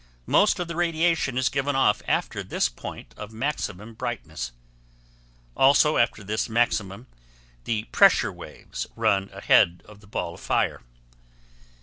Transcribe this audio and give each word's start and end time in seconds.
Most 0.25 0.57
of 0.59 0.67
the 0.67 0.75
radiation 0.75 1.37
is 1.37 1.47
given 1.47 1.75
off 1.75 2.01
after 2.07 2.41
this 2.41 2.69
point 2.69 3.13
of 3.17 3.31
maximum 3.31 3.93
brightness. 3.93 4.51
Also 5.55 5.97
after 5.97 6.23
this 6.23 6.49
maximum, 6.49 7.05
the 7.65 7.83
pressure 7.91 8.33
waves 8.33 8.87
run 8.95 9.29
ahead 9.31 9.83
of 9.85 9.99
the 9.99 10.07
ball 10.07 10.33
of 10.33 10.39
fire. 10.41 10.81